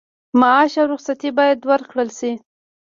[0.39, 2.31] معاش او رخصتي باید ورکړل شي.